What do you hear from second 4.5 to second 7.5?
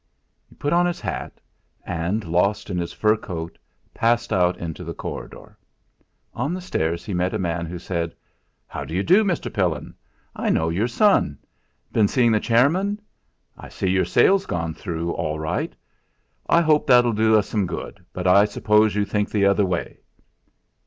into the corridor. On the stairs he met a